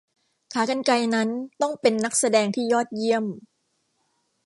[0.53, 1.29] ขากรรไกรนั้น
[1.61, 3.25] ต้องเป็นนักแสดงที่ยอดเยี่ยม